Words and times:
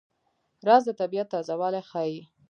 رس 0.67 0.81
د 0.87 0.89
طبیعت 1.01 1.27
تازهوالی 1.33 1.81
ښيي 1.89 2.17